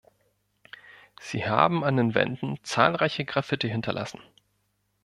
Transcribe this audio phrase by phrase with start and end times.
[1.19, 4.19] Sie haben an den Wänden zahlreiche Graffiti hinterlassen.